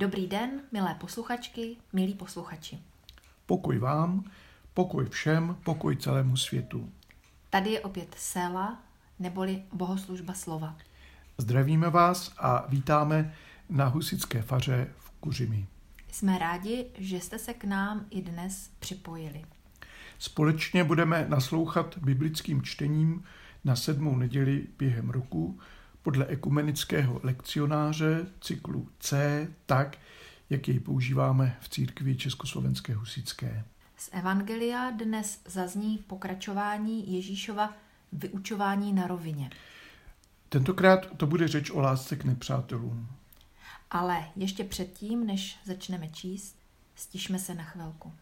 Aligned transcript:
Dobrý 0.00 0.26
den, 0.26 0.50
milé 0.72 0.94
posluchačky, 0.94 1.76
milí 1.92 2.14
posluchači. 2.14 2.78
Pokoj 3.46 3.78
vám, 3.78 4.24
pokoj 4.74 5.08
všem, 5.08 5.56
pokoj 5.64 5.96
celému 5.96 6.36
světu. 6.36 6.92
Tady 7.50 7.70
je 7.70 7.80
opět 7.80 8.14
Sela, 8.18 8.82
neboli 9.18 9.62
bohoslužba 9.72 10.34
slova. 10.34 10.76
Zdravíme 11.38 11.90
vás 11.90 12.34
a 12.38 12.66
vítáme 12.68 13.34
na 13.68 13.84
Husické 13.84 14.42
faře 14.42 14.90
v 14.98 15.10
Kuřimi. 15.10 15.66
Jsme 16.12 16.38
rádi, 16.38 16.86
že 16.98 17.20
jste 17.20 17.38
se 17.38 17.54
k 17.54 17.64
nám 17.64 18.06
i 18.10 18.22
dnes 18.22 18.70
připojili. 18.78 19.44
Společně 20.18 20.84
budeme 20.84 21.26
naslouchat 21.28 21.98
biblickým 21.98 22.62
čtením 22.62 23.24
na 23.64 23.76
sedmou 23.76 24.16
neděli 24.16 24.66
během 24.78 25.10
roku 25.10 25.58
podle 26.02 26.26
ekumenického 26.26 27.20
lekcionáře 27.22 28.26
cyklu 28.40 28.88
C 28.98 29.48
tak, 29.66 29.98
jak 30.50 30.68
jej 30.68 30.80
používáme 30.80 31.56
v 31.60 31.68
církvi 31.68 32.16
Československé 32.16 32.94
husické. 32.94 33.64
Z 33.96 34.08
Evangelia 34.12 34.90
dnes 34.90 35.40
zazní 35.46 35.98
pokračování 35.98 37.14
Ježíšova 37.14 37.74
vyučování 38.12 38.92
na 38.92 39.06
rovině. 39.06 39.50
Tentokrát 40.48 41.16
to 41.16 41.26
bude 41.26 41.48
řeč 41.48 41.70
o 41.70 41.80
lásce 41.80 42.16
k 42.16 42.24
nepřátelům. 42.24 43.08
Ale 43.90 44.24
ještě 44.36 44.64
předtím, 44.64 45.26
než 45.26 45.58
začneme 45.64 46.08
číst, 46.08 46.56
stišme 46.94 47.38
se 47.38 47.54
na 47.54 47.64
chvilku. 47.64 48.12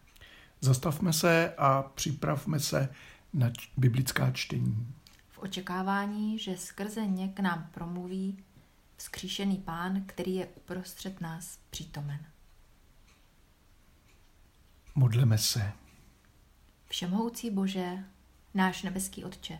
Zastavme 0.61 1.13
se 1.13 1.53
a 1.57 1.81
připravme 1.83 2.59
se 2.59 2.89
na 3.33 3.51
biblická 3.77 4.31
čtení. 4.31 4.87
V 5.39 5.43
očekávání, 5.43 6.39
že 6.39 6.57
skrze 6.57 7.05
ně 7.05 7.27
k 7.27 7.39
nám 7.39 7.69
promluví 7.73 8.43
vzkříšený 8.97 9.57
pán, 9.57 10.03
který 10.05 10.35
je 10.35 10.47
uprostřed 10.47 11.21
nás 11.21 11.59
přítomen. 11.69 12.25
Modleme 14.95 15.37
se. 15.37 15.71
Všemhoucí 16.87 17.51
Bože, 17.51 18.03
náš 18.53 18.83
nebeský 18.83 19.23
Otče, 19.23 19.59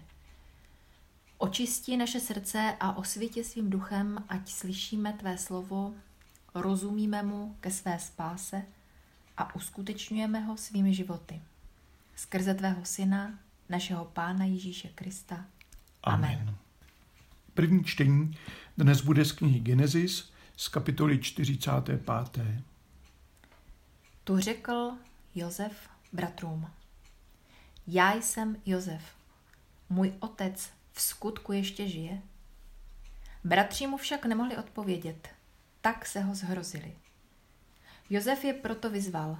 očistí 1.37 1.97
naše 1.97 2.19
srdce 2.19 2.77
a 2.79 2.97
osvětě 2.97 3.43
svým 3.43 3.69
duchem, 3.69 4.23
ať 4.29 4.49
slyšíme 4.51 5.13
Tvé 5.13 5.37
slovo, 5.37 5.93
rozumíme 6.55 7.23
mu 7.23 7.57
ke 7.59 7.71
své 7.71 7.99
spáse 7.99 8.63
a 9.37 9.55
uskutečňujeme 9.55 10.39
ho 10.39 10.57
svými 10.57 10.93
životy. 10.93 11.41
Skrze 12.15 12.53
Tvého 12.53 12.85
Syna, 12.85 13.39
našeho 13.69 14.05
Pána 14.05 14.45
Ježíše 14.45 14.87
Krista. 14.87 15.45
Amen. 16.03 16.39
Amen. 16.41 16.55
První 17.53 17.83
čtení 17.83 18.37
dnes 18.77 19.01
bude 19.01 19.25
z 19.25 19.31
knihy 19.31 19.59
Genesis 19.59 20.31
z 20.57 20.67
kapitoly 20.67 21.19
45. 21.19 22.09
Tu 24.23 24.39
řekl 24.39 24.91
Josef 25.35 25.89
bratrům. 26.13 26.69
Já 27.87 28.13
jsem 28.13 28.57
Josef. 28.65 29.03
Můj 29.89 30.13
otec 30.19 30.69
v 30.93 31.01
skutku 31.01 31.51
ještě 31.51 31.87
žije? 31.87 32.21
Bratři 33.43 33.87
mu 33.87 33.97
však 33.97 34.25
nemohli 34.25 34.57
odpovědět, 34.57 35.29
tak 35.81 36.05
se 36.05 36.21
ho 36.21 36.35
zhrozili. 36.35 36.95
Josef 38.09 38.43
je 38.43 38.53
proto 38.53 38.89
vyzval, 38.89 39.39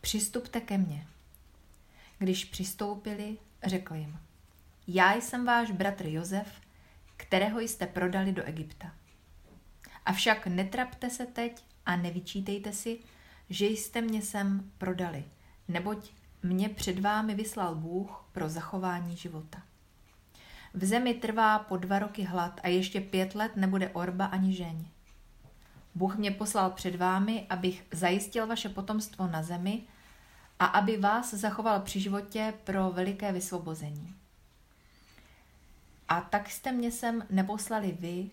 přistupte 0.00 0.60
ke 0.60 0.78
mně. 0.78 1.06
Když 2.18 2.44
přistoupili, 2.44 3.38
řekl 3.64 3.94
jim, 3.94 4.18
já 4.86 5.14
jsem 5.14 5.44
váš 5.44 5.70
bratr 5.70 6.06
Josef, 6.06 6.60
kterého 7.16 7.60
jste 7.60 7.86
prodali 7.86 8.32
do 8.32 8.44
Egypta. 8.44 8.92
Avšak 10.06 10.46
netrapte 10.46 11.10
se 11.10 11.26
teď 11.26 11.64
a 11.86 11.96
nevyčítejte 11.96 12.72
si, 12.72 12.98
že 13.50 13.66
jste 13.66 14.00
mě 14.00 14.22
sem 14.22 14.70
prodali, 14.78 15.24
neboť 15.68 16.12
mě 16.42 16.68
před 16.68 16.98
vámi 16.98 17.34
vyslal 17.34 17.74
Bůh 17.74 18.28
pro 18.32 18.48
zachování 18.48 19.16
života. 19.16 19.62
V 20.74 20.84
zemi 20.84 21.14
trvá 21.14 21.58
po 21.58 21.76
dva 21.76 21.98
roky 21.98 22.22
hlad 22.22 22.60
a 22.62 22.68
ještě 22.68 23.00
pět 23.00 23.34
let 23.34 23.56
nebude 23.56 23.88
orba 23.88 24.24
ani 24.24 24.54
žeň. 24.54 24.84
Bůh 25.94 26.16
mě 26.16 26.30
poslal 26.30 26.70
před 26.70 26.96
vámi, 26.96 27.46
abych 27.50 27.86
zajistil 27.90 28.46
vaše 28.46 28.68
potomstvo 28.68 29.26
na 29.26 29.42
zemi 29.42 29.82
a 30.58 30.64
aby 30.64 30.96
vás 30.96 31.34
zachoval 31.34 31.80
při 31.80 32.00
životě 32.00 32.54
pro 32.64 32.90
veliké 32.90 33.32
vysvobození. 33.32 34.14
A 36.12 36.20
tak 36.20 36.50
jste 36.50 36.72
mě 36.72 36.92
sem 36.92 37.26
neposlali 37.30 37.92
vy, 37.92 38.30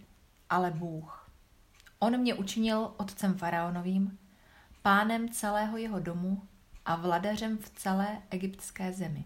ale 0.50 0.72
Bůh. 0.72 1.30
On 2.00 2.18
mě 2.18 2.34
učinil 2.34 2.94
otcem 2.98 3.38
faraonovým, 3.38 4.20
pánem 4.82 5.30
celého 5.30 5.78
jeho 5.78 6.00
domu 6.00 6.42
a 6.86 6.96
vladařem 6.96 7.58
v 7.58 7.70
celé 7.70 8.22
egyptské 8.30 8.94
zemi. 8.94 9.26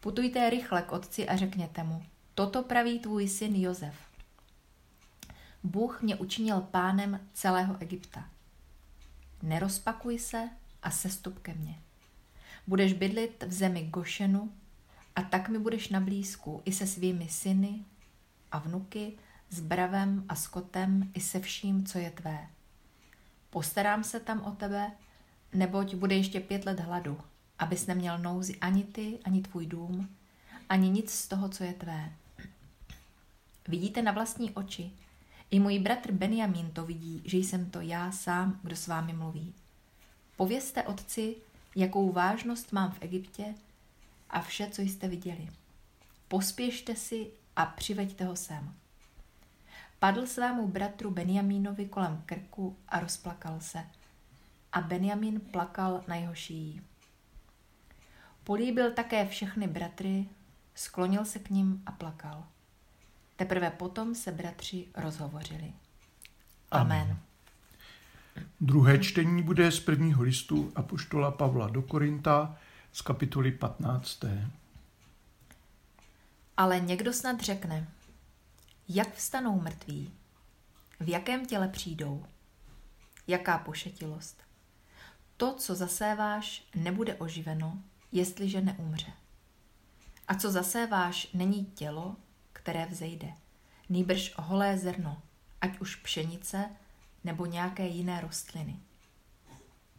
Putujte 0.00 0.50
rychle 0.50 0.82
k 0.82 0.92
otci 0.92 1.28
a 1.28 1.36
řekněte 1.36 1.82
mu, 1.82 2.02
toto 2.34 2.62
praví 2.62 2.98
tvůj 2.98 3.28
syn 3.28 3.56
Jozef. 3.56 3.94
Bůh 5.62 6.02
mě 6.02 6.16
učinil 6.16 6.60
pánem 6.60 7.20
celého 7.32 7.76
Egypta. 7.80 8.28
Nerozpakuj 9.42 10.18
se 10.18 10.50
a 10.82 10.90
sestup 10.90 11.38
ke 11.38 11.54
mně. 11.54 11.78
Budeš 12.66 12.92
bydlit 12.92 13.42
v 13.42 13.52
zemi 13.52 13.82
Gošenu 13.82 14.52
a 15.16 15.22
tak 15.22 15.48
mi 15.48 15.58
budeš 15.58 15.88
na 15.88 16.00
blízku 16.00 16.62
i 16.64 16.72
se 16.72 16.86
svými 16.86 17.28
syny 17.28 17.84
a 18.52 18.58
vnuky, 18.58 19.12
s 19.50 19.60
bravem 19.60 20.24
a 20.28 20.34
skotem 20.34 21.10
i 21.14 21.20
se 21.20 21.40
vším, 21.40 21.86
co 21.86 21.98
je 21.98 22.10
tvé. 22.10 22.48
Postarám 23.50 24.04
se 24.04 24.20
tam 24.20 24.40
o 24.40 24.50
tebe, 24.50 24.92
neboť 25.54 25.94
bude 25.94 26.14
ještě 26.14 26.40
pět 26.40 26.66
let 26.66 26.80
hladu, 26.80 27.18
abys 27.58 27.86
neměl 27.86 28.18
nouzi 28.18 28.56
ani 28.56 28.84
ty, 28.84 29.18
ani 29.24 29.42
tvůj 29.42 29.66
dům, 29.66 30.08
ani 30.68 30.90
nic 30.90 31.10
z 31.10 31.28
toho, 31.28 31.48
co 31.48 31.64
je 31.64 31.72
tvé. 31.72 32.12
Vidíte 33.68 34.02
na 34.02 34.12
vlastní 34.12 34.50
oči, 34.50 34.90
i 35.50 35.60
můj 35.60 35.78
bratr 35.78 36.12
Benjamin 36.12 36.70
to 36.70 36.86
vidí, 36.86 37.22
že 37.24 37.38
jsem 37.38 37.70
to 37.70 37.80
já 37.80 38.12
sám, 38.12 38.60
kdo 38.62 38.76
s 38.76 38.86
vámi 38.86 39.12
mluví. 39.12 39.54
Povězte 40.36 40.82
otci, 40.82 41.36
jakou 41.76 42.12
vážnost 42.12 42.72
mám 42.72 42.90
v 42.90 42.98
Egyptě 43.00 43.54
a 44.30 44.40
vše, 44.40 44.68
co 44.72 44.82
jste 44.82 45.08
viděli. 45.08 45.48
Pospěšte 46.28 46.96
si 46.96 47.30
a 47.56 47.66
přiveďte 47.66 48.24
ho 48.24 48.36
sem. 48.36 48.74
Padl 49.98 50.26
svému 50.26 50.68
bratru 50.68 51.10
Benjamínovi 51.10 51.86
kolem 51.86 52.22
krku 52.26 52.76
a 52.88 53.00
rozplakal 53.00 53.60
se. 53.60 53.84
A 54.72 54.80
Benjamín 54.80 55.40
plakal 55.40 56.04
na 56.08 56.16
jeho 56.16 56.34
šíji. 56.34 56.82
Políbil 58.44 58.90
také 58.90 59.26
všechny 59.26 59.66
bratry, 59.66 60.26
sklonil 60.74 61.24
se 61.24 61.38
k 61.38 61.50
ním 61.50 61.82
a 61.86 61.92
plakal. 61.92 62.44
Teprve 63.36 63.70
potom 63.70 64.14
se 64.14 64.32
bratři 64.32 64.86
rozhovořili. 64.94 65.72
Amen. 66.70 67.02
Amen. 67.02 67.18
Druhé 68.60 68.98
čtení 68.98 69.42
bude 69.42 69.72
z 69.72 69.80
prvního 69.80 70.22
listu 70.22 70.72
Apoštola 70.74 71.30
Pavla 71.30 71.68
do 71.68 71.82
Korinta 71.82 72.58
z 72.96 73.00
kapitoly 73.02 73.52
15. 73.52 74.24
Ale 76.56 76.80
někdo 76.80 77.12
snad 77.12 77.40
řekne, 77.40 77.88
jak 78.88 79.14
vstanou 79.14 79.60
mrtví, 79.60 80.12
v 81.00 81.08
jakém 81.08 81.46
těle 81.46 81.68
přijdou, 81.68 82.26
jaká 83.26 83.58
pošetilost. 83.58 84.42
To, 85.36 85.54
co 85.54 85.74
zaséváš, 85.74 86.64
nebude 86.74 87.14
oživeno, 87.14 87.78
jestliže 88.12 88.60
neumře. 88.60 89.12
A 90.28 90.34
co 90.34 90.50
zaséváš, 90.50 91.28
není 91.34 91.64
tělo, 91.64 92.16
které 92.52 92.86
vzejde, 92.86 93.32
nýbrž 93.88 94.34
holé 94.36 94.78
zrno, 94.78 95.22
ať 95.60 95.78
už 95.80 95.96
pšenice 95.96 96.70
nebo 97.24 97.46
nějaké 97.46 97.86
jiné 97.86 98.20
rostliny. 98.20 98.76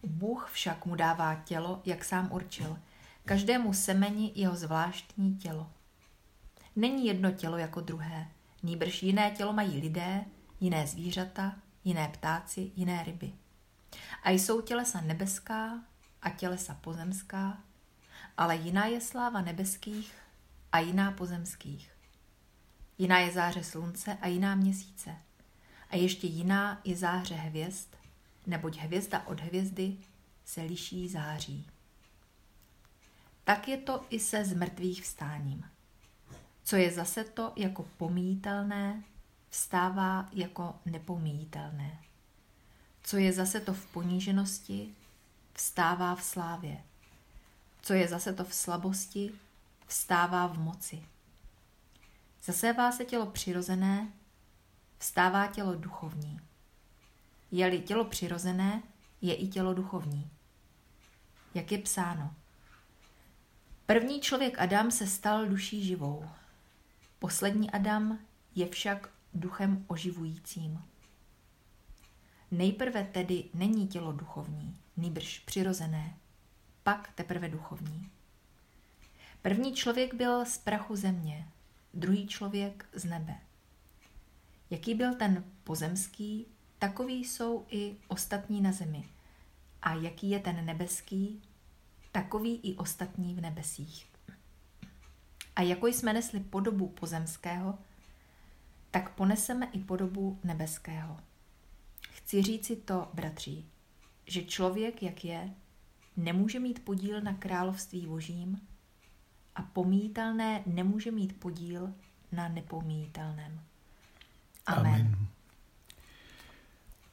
Bůh 0.03 0.49
však 0.51 0.85
mu 0.85 0.95
dává 0.95 1.35
tělo, 1.35 1.81
jak 1.85 2.05
sám 2.05 2.31
určil, 2.31 2.79
každému 3.27 3.74
semeni 3.74 4.31
jeho 4.35 4.56
zvláštní 4.56 5.35
tělo. 5.35 5.69
Není 6.75 7.06
jedno 7.06 7.31
tělo 7.31 7.57
jako 7.57 7.81
druhé, 7.81 8.27
nýbrž 8.63 9.03
jiné 9.03 9.31
tělo 9.31 9.53
mají 9.53 9.79
lidé, 9.81 10.25
jiné 10.59 10.88
zvířata, 10.88 11.56
jiné 11.83 12.07
ptáci, 12.07 12.71
jiné 12.75 13.03
ryby. 13.03 13.33
A 14.24 14.29
jsou 14.29 14.62
tělesa 14.62 15.01
nebeská 15.01 15.83
a 16.21 16.29
tělesa 16.29 16.74
pozemská, 16.81 17.57
ale 18.38 18.56
jiná 18.56 18.85
je 18.85 19.01
sláva 19.01 19.41
nebeských 19.41 20.13
a 20.71 20.80
jiná 20.80 21.12
pozemských. 21.12 21.91
Jiná 22.97 23.19
je 23.19 23.31
záře 23.31 23.63
slunce 23.63 24.18
a 24.21 24.27
jiná 24.27 24.56
měsíce. 24.56 25.15
A 25.89 25.95
ještě 25.95 26.27
jiná 26.27 26.81
je 26.83 26.95
záře 26.95 27.35
hvězd, 27.35 27.89
neboť 28.45 28.77
hvězda 28.77 29.27
od 29.27 29.39
hvězdy 29.39 29.97
se 30.45 30.62
liší 30.62 31.09
září. 31.09 31.68
Tak 33.47 33.67
je 33.67 33.77
to 33.77 34.05
i 34.09 34.19
se 34.19 34.45
zmrtvých 34.45 35.03
vstáním. 35.03 35.65
Co 36.63 36.75
je 36.75 36.91
zase 36.91 37.23
to 37.23 37.53
jako 37.55 37.83
pomíjitelné, 37.97 39.03
vstává 39.49 40.29
jako 40.31 40.75
nepomíjitelné. 40.85 41.99
Co 43.03 43.17
je 43.17 43.33
zase 43.33 43.59
to 43.59 43.73
v 43.73 43.85
poníženosti, 43.85 44.95
vstává 45.53 46.15
v 46.15 46.23
slávě. 46.23 46.83
Co 47.81 47.94
je 47.94 48.07
zase 48.07 48.33
to 48.33 48.44
v 48.44 48.53
slabosti, 48.53 49.31
vstává 49.88 50.47
v 50.47 50.57
moci. 50.59 51.05
Zasevá 52.44 52.91
se 52.91 53.05
tělo 53.05 53.25
přirozené, 53.25 54.11
vstává 54.97 55.47
tělo 55.47 55.75
duchovní. 55.75 56.39
Je-li 57.51 57.79
tělo 57.79 58.05
přirozené, 58.05 58.83
je 59.21 59.35
i 59.35 59.47
tělo 59.47 59.73
duchovní. 59.73 60.29
Jak 61.53 61.71
je 61.71 61.77
psáno. 61.77 62.35
První 63.87 64.21
člověk 64.21 64.59
Adam 64.59 64.91
se 64.91 65.07
stal 65.07 65.45
duší 65.45 65.83
živou. 65.83 66.25
Poslední 67.19 67.71
Adam 67.71 68.19
je 68.55 68.67
však 68.69 69.09
duchem 69.33 69.85
oživujícím. 69.87 70.81
Nejprve 72.51 73.03
tedy 73.03 73.43
není 73.53 73.87
tělo 73.87 74.11
duchovní, 74.11 74.77
nýbrž 74.97 75.39
přirozené, 75.39 76.17
pak 76.83 77.11
teprve 77.15 77.49
duchovní. 77.49 78.09
První 79.41 79.73
člověk 79.73 80.13
byl 80.13 80.45
z 80.45 80.57
prachu 80.57 80.95
země, 80.95 81.47
druhý 81.93 82.27
člověk 82.27 82.89
z 82.93 83.05
nebe. 83.05 83.35
Jaký 84.69 84.95
byl 84.95 85.15
ten 85.15 85.43
pozemský, 85.63 86.45
takový 86.79 87.25
jsou 87.25 87.65
i 87.69 87.95
ostatní 88.07 88.61
na 88.61 88.71
zemi. 88.71 89.03
A 89.81 89.93
jaký 89.93 90.29
je 90.29 90.39
ten 90.39 90.65
nebeský, 90.65 91.41
takový 92.17 92.59
i 92.63 92.75
ostatní 92.75 93.35
v 93.35 93.41
nebesích. 93.41 94.07
A 95.55 95.61
jako 95.61 95.87
jsme 95.87 96.13
nesli 96.13 96.39
podobu 96.39 96.87
pozemského, 96.87 97.77
tak 98.91 99.15
poneseme 99.15 99.69
i 99.71 99.79
podobu 99.79 100.39
nebeského. 100.43 101.19
Chci 102.11 102.43
říci 102.43 102.75
to, 102.75 103.09
bratří, 103.13 103.69
že 104.27 104.43
člověk, 104.43 105.03
jak 105.03 105.25
je, 105.25 105.53
nemůže 106.15 106.59
mít 106.59 106.85
podíl 106.85 107.21
na 107.21 107.33
království 107.33 108.07
božím 108.07 108.67
a 109.55 109.61
pomítelné 109.61 110.63
nemůže 110.65 111.11
mít 111.11 111.39
podíl 111.39 111.93
na 112.31 112.47
nepomítelném. 112.47 113.61
Amen. 114.65 114.93
Amen. 114.93 115.27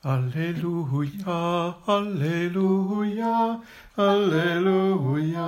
Aleluja, 0.04 1.78
aleluja, 1.86 3.60
aleluja, 3.96 5.46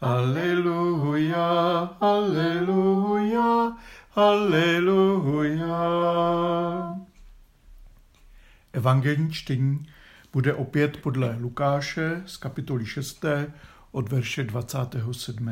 aleluja, 0.00 1.46
aleluja, 2.00 3.76
aleluja. 4.14 5.76
Evangelní 8.72 9.32
čtení 9.32 9.86
bude 10.32 10.54
opět 10.54 10.96
podle 10.96 11.36
Lukáše 11.40 12.22
z 12.26 12.36
kapitoly 12.36 12.86
6. 12.86 13.24
od 13.92 14.12
verše 14.12 14.44
27. 14.44 15.50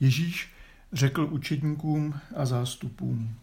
Ježíš 0.00 0.54
řekl 0.92 1.28
učedníkům 1.30 2.14
a 2.36 2.46
zástupům, 2.46 3.36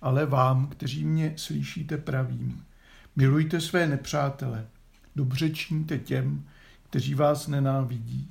ale 0.00 0.26
vám, 0.26 0.66
kteří 0.66 1.04
mě 1.04 1.32
slyšíte, 1.36 1.96
pravím, 1.96 2.64
milujte 3.16 3.60
své 3.60 3.86
nepřátele, 3.86 4.66
dobře 5.16 5.50
činíte 5.50 5.98
těm, 5.98 6.44
kteří 6.90 7.14
vás 7.14 7.48
nenávidí, 7.48 8.30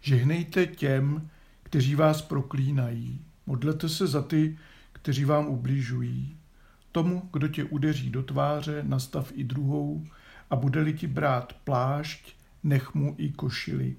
žehnejte 0.00 0.66
těm, 0.66 1.30
kteří 1.62 1.94
vás 1.94 2.22
proklínají, 2.22 3.20
modlete 3.46 3.88
se 3.88 4.06
za 4.06 4.22
ty, 4.22 4.58
kteří 4.92 5.24
vám 5.24 5.46
ubližují, 5.46 6.36
tomu, 6.92 7.28
kdo 7.32 7.48
tě 7.48 7.64
udeří 7.64 8.10
do 8.10 8.22
tváře, 8.22 8.82
nastav 8.86 9.32
i 9.34 9.44
druhou 9.44 10.06
a 10.50 10.56
bude-li 10.56 10.92
ti 10.92 11.06
brát 11.06 11.52
plášť, 11.64 12.34
nech 12.62 12.94
mu 12.94 13.14
i 13.18 13.32
košili. 13.32 13.96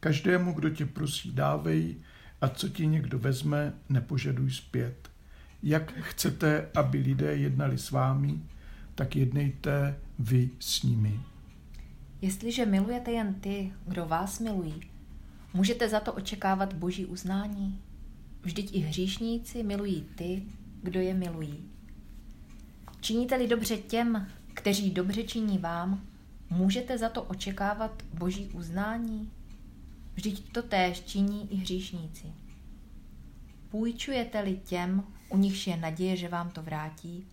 Každému, 0.00 0.52
kdo 0.52 0.70
tě 0.70 0.86
prosí, 0.86 1.32
dávej 1.32 1.96
a 2.40 2.48
co 2.48 2.68
ti 2.68 2.86
někdo 2.86 3.18
vezme, 3.18 3.72
nepožaduj 3.88 4.50
zpět. 4.50 5.13
Jak 5.66 5.92
chcete, 5.92 6.68
aby 6.74 6.98
lidé 6.98 7.36
jednali 7.36 7.78
s 7.78 7.90
vámi, 7.90 8.40
tak 8.94 9.16
jednejte 9.16 9.98
vy 10.18 10.50
s 10.58 10.82
nimi. 10.82 11.20
Jestliže 12.22 12.66
milujete 12.66 13.12
jen 13.12 13.34
ty, 13.34 13.72
kdo 13.86 14.06
vás 14.06 14.40
milují, 14.40 14.80
můžete 15.54 15.88
za 15.88 16.00
to 16.00 16.12
očekávat 16.12 16.72
boží 16.72 17.06
uznání. 17.06 17.80
Vždyť 18.42 18.74
i 18.74 18.78
hříšníci 18.78 19.62
milují 19.62 20.06
ty, 20.14 20.42
kdo 20.82 21.00
je 21.00 21.14
milují. 21.14 21.64
Činíte-li 23.00 23.48
dobře 23.48 23.76
těm, 23.76 24.26
kteří 24.54 24.90
dobře 24.90 25.22
činí 25.22 25.58
vám, 25.58 26.06
můžete 26.50 26.98
za 26.98 27.08
to 27.08 27.22
očekávat 27.22 28.02
boží 28.14 28.46
uznání? 28.46 29.30
Vždyť 30.14 30.52
to 30.52 30.62
též 30.62 31.00
činí 31.00 31.52
i 31.52 31.56
hříšníci. 31.56 32.43
Půjčujete-li 33.74 34.56
těm, 34.56 35.04
u 35.28 35.36
nichž 35.36 35.66
je 35.66 35.76
naděje, 35.76 36.16
že 36.16 36.28
vám 36.28 36.50
to 36.50 36.62
vrátí, 36.62 37.26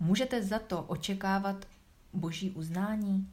můžete 0.00 0.42
za 0.42 0.58
to 0.58 0.82
očekávat 0.82 1.68
boží 2.12 2.50
uznání? 2.50 3.32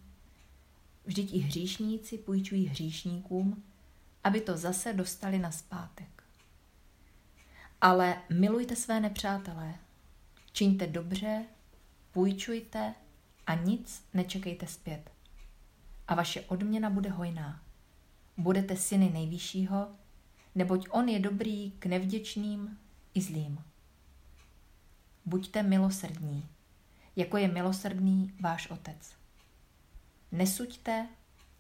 Vždyť 1.06 1.34
i 1.34 1.40
hříšníci 1.40 2.18
půjčují 2.18 2.68
hříšníkům, 2.68 3.64
aby 4.24 4.42
to 4.42 4.58
zase 4.58 4.94
dostali 4.94 5.40
na 5.40 5.52
zpátek. 5.52 6.24
Ale 7.82 8.22
milujte 8.30 8.76
své 8.76 9.00
nepřátelé, 9.00 9.76
čiňte 10.52 10.88
dobře, 10.88 11.46
půjčujte 12.12 12.94
a 13.48 13.56
nic 13.56 14.06
nečekejte 14.14 14.68
zpět. 14.68 15.12
A 16.08 16.16
vaše 16.16 16.42
odměna 16.42 16.90
bude 16.90 17.10
hojná. 17.10 17.62
Budete 18.38 18.76
syny 18.76 19.10
nejvyššího, 19.10 19.88
neboť 20.56 20.88
on 20.90 21.10
je 21.10 21.20
dobrý 21.20 21.72
k 21.72 21.86
nevděčným 21.86 22.78
i 23.14 23.22
zlým. 23.22 23.64
Buďte 25.26 25.64
milosrdní, 25.64 26.50
jako 27.16 27.38
je 27.38 27.48
milosrdný 27.48 28.34
váš 28.40 28.68
otec. 28.70 29.16
Nesuďte 30.32 31.08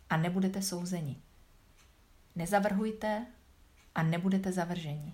a 0.09 0.17
nebudete 0.17 0.61
souzeni. 0.61 1.21
Nezavrhujte 2.35 3.25
a 3.95 4.03
nebudete 4.03 4.51
zavrženi. 4.51 5.13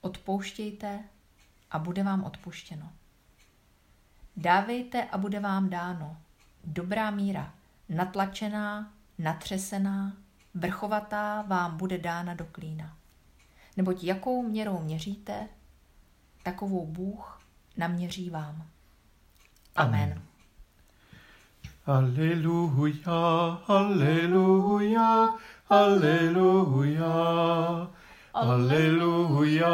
Odpouštějte 0.00 1.04
a 1.70 1.78
bude 1.78 2.02
vám 2.02 2.24
odpuštěno. 2.24 2.92
Dávejte 4.36 5.04
a 5.04 5.18
bude 5.18 5.40
vám 5.40 5.70
dáno. 5.70 6.16
Dobrá 6.64 7.10
míra, 7.10 7.54
natlačená, 7.88 8.94
natřesená, 9.18 10.16
vrchovatá 10.54 11.42
vám 11.42 11.76
bude 11.76 11.98
dána 11.98 12.34
do 12.34 12.44
klína. 12.44 12.96
Neboť 13.76 14.04
jakou 14.04 14.42
měrou 14.42 14.80
měříte, 14.80 15.48
takovou 16.42 16.86
Bůh 16.86 17.40
naměří 17.76 18.30
vám. 18.30 18.66
Amen. 19.76 20.22
Aleluja, 21.86 23.60
aleluja, 23.66 25.34
aleluja, 25.68 26.98
aleluja, 28.34 29.70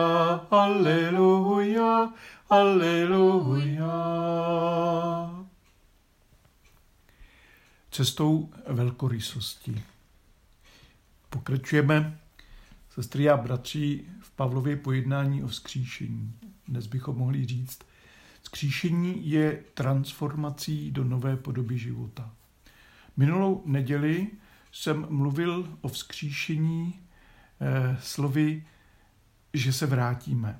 aleluja, 0.50 2.12
aleluja. 2.50 3.90
Cestou 7.90 8.48
velkorysosti. 8.66 9.82
Pokračujeme, 11.30 12.18
sestry 12.90 13.30
a 13.30 13.36
bratři, 13.36 14.04
v 14.20 14.30
Pavlově 14.30 14.76
pojednání 14.76 15.42
o 15.42 15.46
vzkříšení. 15.46 16.32
Dnes 16.68 16.86
bychom 16.86 17.16
mohli 17.16 17.46
říct, 17.46 17.78
vzkříšení 18.42 19.30
je 19.30 19.62
transformací 19.74 20.90
do 20.90 21.04
nové 21.04 21.36
podoby 21.36 21.78
života. 21.78 22.30
Minulou 23.16 23.62
neděli 23.66 24.28
jsem 24.72 25.06
mluvil 25.10 25.78
o 25.80 25.88
vzkříšení 25.88 27.00
eh, 27.60 27.96
slovy, 28.00 28.66
že 29.54 29.72
se 29.72 29.86
vrátíme. 29.86 30.58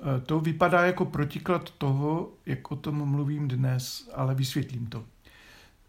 Eh, 0.00 0.20
to 0.20 0.40
vypadá 0.40 0.86
jako 0.86 1.04
protiklad 1.04 1.70
toho, 1.70 2.32
jak 2.46 2.70
o 2.70 2.76
tom 2.76 3.10
mluvím 3.10 3.48
dnes, 3.48 4.10
ale 4.14 4.34
vysvětlím 4.34 4.86
to. 4.86 5.04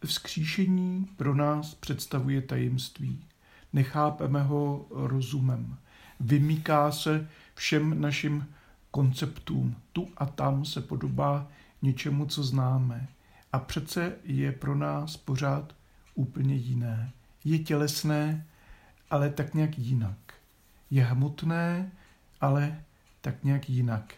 Vzkříšení 0.05 1.05
pro 1.15 1.35
nás 1.35 1.75
představuje 1.75 2.41
tajemství. 2.41 3.25
Nechápeme 3.73 4.43
ho 4.43 4.85
rozumem. 4.89 5.77
Vymyká 6.19 6.91
se 6.91 7.29
všem 7.55 8.01
našim 8.01 8.47
konceptům. 8.91 9.75
Tu 9.93 10.07
a 10.17 10.25
tam 10.25 10.65
se 10.65 10.81
podobá 10.81 11.47
něčemu, 11.81 12.25
co 12.25 12.43
známe. 12.43 13.07
A 13.53 13.59
přece 13.59 14.15
je 14.23 14.51
pro 14.51 14.75
nás 14.75 15.17
pořád 15.17 15.75
úplně 16.15 16.55
jiné. 16.55 17.11
Je 17.43 17.59
tělesné, 17.59 18.45
ale 19.09 19.29
tak 19.29 19.53
nějak 19.53 19.79
jinak. 19.79 20.17
Je 20.89 21.03
hmotné, 21.03 21.91
ale 22.41 22.83
tak 23.21 23.43
nějak 23.43 23.69
jinak. 23.69 24.13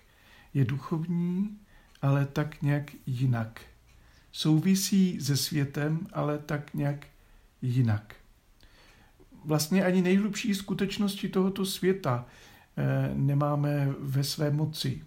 Je 0.53 0.65
duchovní, 0.65 1.57
ale 2.01 2.25
tak 2.25 2.61
nějak 2.61 2.91
jinak. 3.05 3.61
souvisí 4.31 5.21
se 5.21 5.37
světem, 5.37 6.07
ale 6.13 6.37
tak 6.37 6.73
nějak 6.73 7.07
jinak. 7.61 8.15
Vlastně 9.45 9.85
ani 9.85 10.01
nejhlubší 10.01 10.55
skutečnosti 10.55 11.29
tohoto 11.29 11.65
světa 11.65 12.25
eh, 12.77 13.11
nemáme 13.13 13.93
ve 13.99 14.23
své 14.23 14.51
moci. 14.51 15.03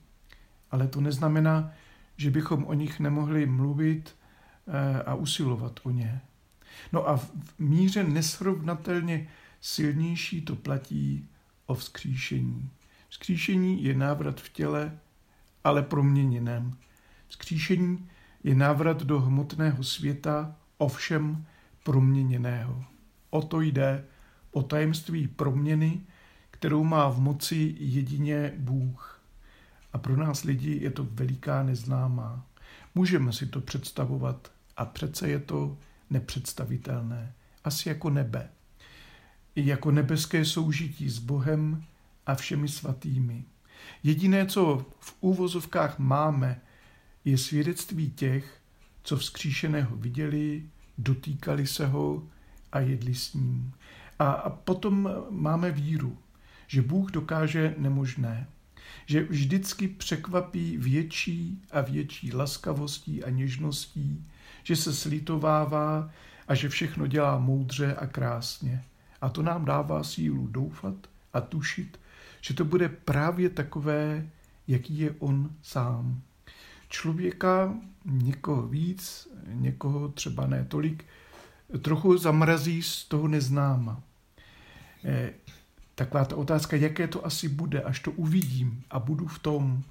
Ale 0.70 0.88
to 0.88 1.00
neznamená, 1.00 1.72
že 2.16 2.30
bychom 2.30 2.64
o 2.64 2.74
nich 2.74 3.00
nemohli 3.00 3.46
mluvit 3.46 4.16
eh, 4.68 5.02
a 5.02 5.14
usilovat 5.14 5.80
o 5.82 5.90
ně. 5.90 6.20
No 6.92 7.08
a 7.08 7.16
v 7.16 7.32
míře 7.58 8.04
nesrovnatelně 8.04 9.28
silnější 9.60 10.42
to 10.42 10.56
platí 10.56 11.28
o 11.66 11.74
vzkříšení. 11.74 12.70
Vzkříšení 13.08 13.84
je 13.84 13.94
návrat 13.94 14.40
v 14.40 14.48
těle, 14.48 14.98
ale 15.64 15.82
proměněném. 15.82 16.76
Vzkříšení 17.28 18.08
je 18.44 18.54
návrat 18.54 19.02
do 19.02 19.20
hmotného 19.20 19.84
světa, 19.84 20.56
ovšem 20.78 21.46
proměněného. 21.84 22.84
O 23.30 23.42
to 23.42 23.60
jde, 23.60 24.04
o 24.56 24.62
tajemství 24.62 25.28
proměny, 25.28 26.00
kterou 26.50 26.84
má 26.84 27.08
v 27.08 27.20
moci 27.20 27.74
jedině 27.78 28.52
Bůh. 28.58 29.22
A 29.92 29.98
pro 29.98 30.16
nás 30.16 30.42
lidi 30.42 30.78
je 30.82 30.90
to 30.90 31.04
veliká 31.10 31.62
neznámá. 31.62 32.46
Můžeme 32.94 33.32
si 33.32 33.46
to 33.46 33.60
představovat 33.60 34.52
a 34.76 34.84
přece 34.84 35.28
je 35.28 35.38
to 35.38 35.78
nepředstavitelné. 36.10 37.32
Asi 37.64 37.88
jako 37.88 38.10
nebe. 38.10 38.50
I 39.54 39.66
jako 39.66 39.90
nebeské 39.90 40.44
soužití 40.44 41.10
s 41.10 41.18
Bohem 41.18 41.84
a 42.26 42.34
všemi 42.34 42.68
svatými. 42.68 43.44
Jediné, 44.02 44.46
co 44.46 44.86
v 45.00 45.16
úvozovkách 45.20 45.98
máme, 45.98 46.60
je 47.24 47.38
svědectví 47.38 48.10
těch, 48.10 48.60
co 49.02 49.16
vzkříšeného 49.16 49.96
viděli, 49.96 50.62
dotýkali 50.98 51.66
se 51.66 51.86
ho 51.86 52.22
a 52.72 52.80
jedli 52.80 53.14
s 53.14 53.34
ním. 53.34 53.72
A 54.18 54.50
potom 54.50 55.10
máme 55.30 55.70
víru, 55.70 56.18
že 56.66 56.82
Bůh 56.82 57.10
dokáže 57.10 57.74
nemožné, 57.78 58.46
že 59.06 59.22
vždycky 59.22 59.88
překvapí 59.88 60.76
větší 60.76 61.62
a 61.70 61.80
větší 61.80 62.32
laskavostí 62.32 63.24
a 63.24 63.30
něžností, 63.30 64.26
že 64.62 64.76
se 64.76 64.94
slitovává 64.94 66.10
a 66.48 66.54
že 66.54 66.68
všechno 66.68 67.06
dělá 67.06 67.38
moudře 67.38 67.94
a 67.94 68.06
krásně. 68.06 68.84
A 69.20 69.28
to 69.28 69.42
nám 69.42 69.64
dává 69.64 70.04
sílu 70.04 70.46
doufat 70.46 70.94
a 71.32 71.40
tušit, 71.40 72.00
že 72.40 72.54
to 72.54 72.64
bude 72.64 72.88
právě 72.88 73.50
takové, 73.50 74.26
jaký 74.68 74.98
je 74.98 75.14
on 75.18 75.50
sám. 75.62 76.20
Člověka, 76.88 77.74
někoho 78.04 78.68
víc, 78.68 79.28
někoho 79.46 80.08
třeba 80.08 80.46
ne 80.46 80.64
tolik, 80.64 81.04
trochu 81.82 82.18
zamrazí 82.18 82.82
z 82.82 83.04
toho 83.04 83.28
neznáma. 83.28 84.02
Eh, 85.04 85.32
taková 85.94 86.24
ta 86.24 86.36
otázka, 86.36 86.76
jaké 86.76 87.08
to 87.08 87.26
asi 87.26 87.48
bude, 87.48 87.82
až 87.82 88.00
to 88.00 88.10
uvidím 88.10 88.84
a 88.90 88.98
budu 88.98 89.26
v 89.26 89.38
tom, 89.38 89.82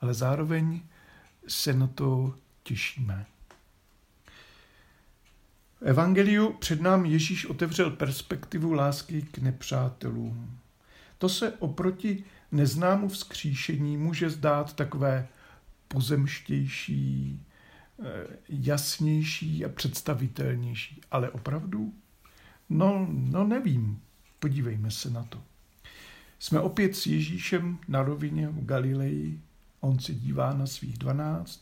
ale 0.00 0.14
zároveň 0.14 0.80
se 1.48 1.72
na 1.72 1.86
to 1.86 2.34
těšíme. 2.62 3.26
V 5.80 5.82
Evangeliu 5.82 6.52
před 6.52 6.80
nám 6.80 7.04
Ježíš 7.04 7.46
otevřel 7.46 7.90
perspektivu 7.90 8.72
lásky 8.72 9.22
k 9.22 9.38
nepřátelům. 9.38 10.58
To 11.18 11.28
se 11.28 11.52
oproti 11.52 12.24
neznámu 12.52 13.08
vzkříšení 13.08 13.96
může 13.96 14.30
zdát 14.30 14.72
takové 14.72 15.28
pozemštější, 15.88 17.40
jasnější 18.48 19.64
a 19.64 19.68
představitelnější. 19.68 21.00
Ale 21.10 21.30
opravdu? 21.30 21.94
No, 22.68 23.06
no 23.10 23.44
nevím. 23.44 24.00
Podívejme 24.38 24.90
se 24.90 25.10
na 25.10 25.24
to. 25.24 25.42
Jsme 26.38 26.60
opět 26.60 26.96
s 26.96 27.06
Ježíšem 27.06 27.78
na 27.88 28.02
rovině 28.02 28.48
v 28.48 28.64
Galileji. 28.64 29.40
On 29.80 29.98
se 29.98 30.14
dívá 30.14 30.52
na 30.52 30.66
svých 30.66 30.98
dvanáct 30.98 31.60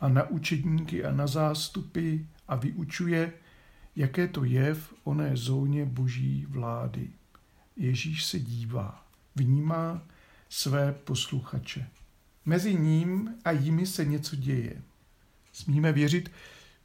a 0.00 0.08
na 0.08 0.30
učedníky 0.30 1.04
a 1.04 1.12
na 1.12 1.26
zástupy 1.26 2.16
a 2.48 2.56
vyučuje, 2.56 3.32
jaké 3.96 4.28
to 4.28 4.44
je 4.44 4.74
v 4.74 4.94
oné 5.04 5.36
zóně 5.36 5.84
boží 5.84 6.46
vlády. 6.48 7.10
Ježíš 7.76 8.24
se 8.24 8.38
dívá, 8.38 9.06
vnímá 9.36 10.02
své 10.48 10.92
posluchače. 10.92 11.88
Mezi 12.44 12.74
ním 12.74 13.34
a 13.44 13.50
jimi 13.50 13.86
se 13.86 14.04
něco 14.04 14.36
děje. 14.36 14.82
Smíme 15.52 15.92
věřit, 15.92 16.30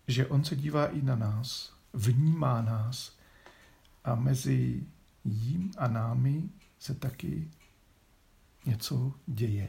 že 0.07 0.27
on 0.27 0.43
se 0.43 0.55
dívá 0.55 0.87
i 0.87 1.01
na 1.01 1.15
nás, 1.15 1.73
vnímá 1.93 2.61
nás 2.61 3.17
a 4.03 4.15
mezi 4.15 4.83
jím 5.25 5.71
a 5.77 5.87
námi 5.87 6.49
se 6.79 6.95
taky 6.95 7.47
něco 8.65 9.13
děje. 9.27 9.67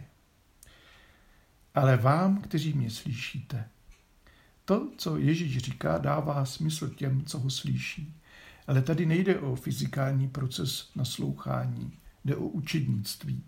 Ale 1.75 1.97
vám, 1.97 2.41
kteří 2.41 2.73
mě 2.73 2.91
slyšíte, 2.91 3.69
to, 4.65 4.91
co 4.97 5.17
Ježíš 5.17 5.59
říká, 5.59 5.99
dává 5.99 6.45
smysl 6.45 6.88
těm, 6.88 7.25
co 7.25 7.38
ho 7.38 7.50
slyší. 7.50 8.21
Ale 8.67 8.83
tady 8.83 9.07
nejde 9.07 9.38
o 9.38 9.57
fyzikální 9.57 10.29
proces 10.29 10.91
naslouchání, 10.95 11.93
jde 12.25 12.37
o 12.37 12.49
učednictví, 12.49 13.45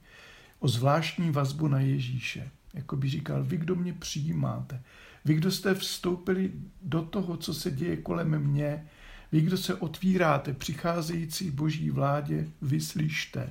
o 0.59 0.69
zvláštní 0.69 1.31
vazbu 1.31 1.69
na 1.69 1.81
Ježíše. 1.81 2.51
Jako 2.75 2.97
by 2.97 3.09
říkal, 3.09 3.45
vy, 3.45 3.57
kdo 3.57 3.75
mě 3.75 3.93
přijímáte, 3.93 4.83
vy, 5.29 5.35
kdo 5.35 5.51
jste 5.51 5.75
vstoupili 5.75 6.53
do 6.83 7.03
toho, 7.03 7.37
co 7.37 7.55
se 7.55 7.71
děje 7.71 7.97
kolem 7.97 8.39
mě, 8.39 8.87
vy, 9.33 9.41
kdo 9.41 9.57
se 9.57 9.75
otvíráte 9.75 10.53
přicházející 10.53 11.51
boží 11.51 11.91
vládě, 11.91 12.49
vyslyšte. 12.63 13.51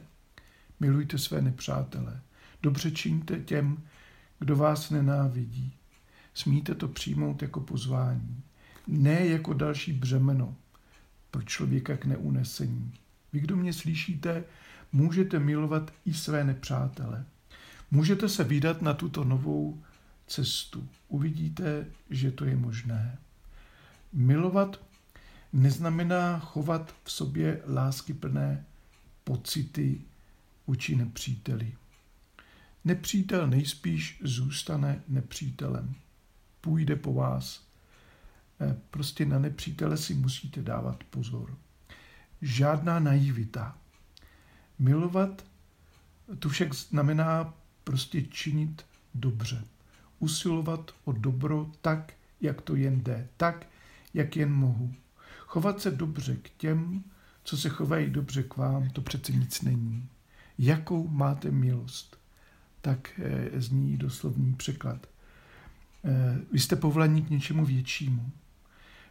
Milujte 0.80 1.18
své 1.18 1.42
nepřátele. 1.42 2.22
Dobře 2.64 2.92
čiňte 2.92 3.40
těm, 3.40 3.78
kdo 4.40 4.56
vás 4.56 4.90
nenávidí. 4.90 5.74
Smíte 6.34 6.76
to 6.76 6.88
přijmout 6.88 7.42
jako 7.42 7.60
pozvání. 7.60 8.44
Ne 8.88 9.26
jako 9.28 9.54
další 9.54 9.94
břemeno 9.94 10.56
pro 11.32 11.42
člověka 11.42 11.98
k 11.98 12.06
neunesení. 12.06 12.94
Vy, 13.34 13.40
kdo 13.40 13.56
mě 13.56 13.74
slyšíte, 13.74 14.44
můžete 14.92 15.40
milovat 15.40 15.94
i 16.06 16.14
své 16.14 16.44
nepřátele. 16.44 17.26
Můžete 17.92 18.30
se 18.30 18.44
vydat 18.44 18.82
na 18.82 18.94
tuto 18.94 19.24
novou 19.24 19.84
cestu. 20.28 20.90
Uvidíte, 21.08 21.86
že 22.10 22.32
to 22.32 22.46
je 22.46 22.56
možné. 22.56 23.18
Milovat 24.14 24.82
neznamená 25.54 26.40
chovat 26.40 26.96
v 27.04 27.12
sobě 27.12 27.62
láskyplné 27.68 28.66
pocity 29.24 30.02
vůči 30.68 30.96
nepříteli. 30.96 31.74
Nepřítel 32.86 33.48
nejspíš 33.48 34.20
zůstane 34.24 35.04
nepřítelem. 35.08 35.96
Půjde 36.62 36.96
po 36.96 37.14
vás. 37.14 37.68
Eh, 38.62 38.76
prostě 38.90 39.26
na 39.26 39.40
nepřítele 39.40 39.98
si 39.98 40.14
musíte 40.14 40.62
dávat 40.62 41.04
pozor. 41.04 41.58
Žádná 42.42 43.00
naivita. 43.00 43.78
Milovat 44.80 45.46
to 46.40 46.50
však 46.50 46.74
znamená 46.74 47.54
prostě 47.84 48.22
činit 48.22 48.86
dobře. 49.14 49.64
Usilovat 50.20 50.92
o 51.06 51.12
dobro 51.12 51.72
tak, 51.82 52.14
jak 52.42 52.62
to 52.62 52.76
jen 52.76 53.02
jde, 53.04 53.28
tak, 53.38 53.68
jak 54.14 54.36
jen 54.36 54.54
mohu. 54.54 54.94
Chovat 55.40 55.82
se 55.82 55.92
dobře 55.92 56.36
k 56.36 56.50
těm, 56.50 57.04
co 57.44 57.58
se 57.58 57.70
chovají 57.70 58.10
dobře 58.10 58.44
k 58.44 58.58
vám, 58.58 58.90
to 58.90 59.02
přece 59.02 59.32
nic 59.32 59.62
není. 59.62 60.10
Jakou 60.58 61.08
máte 61.08 61.52
milost? 61.52 62.18
Tak 62.82 63.20
e, 63.20 63.62
zní 63.62 63.98
doslovný 63.98 64.54
překlad. 64.54 65.08
E, 66.04 66.40
vy 66.52 66.60
jste 66.60 66.76
povolaní 66.76 67.22
k 67.22 67.30
něčemu 67.30 67.66
většímu. 67.66 68.32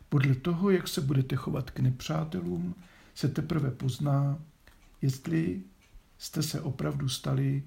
Podle 0.08 0.34
toho, 0.34 0.70
jak 0.70 0.88
se 0.88 1.00
budete 1.00 1.36
chovat 1.36 1.70
k 1.70 1.80
nepřátelům, 1.80 2.74
se 3.14 3.28
teprve 3.28 3.70
pozná, 3.70 4.38
jestli 5.02 5.62
jste 6.18 6.42
se 6.42 6.60
opravdu 6.60 7.08
stali 7.08 7.62